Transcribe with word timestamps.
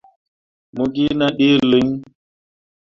Mo 0.75 0.83
gi 0.93 1.05
nah 1.19 1.33
ɗǝǝ 1.37 1.53
lǝŋ. 1.69 1.87